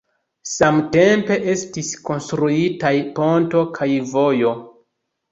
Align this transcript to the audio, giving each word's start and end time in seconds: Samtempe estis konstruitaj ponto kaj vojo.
Samtempe 0.51 1.35
estis 1.51 1.91
konstruitaj 2.09 2.91
ponto 3.19 3.61
kaj 3.77 3.89
vojo. 4.15 4.55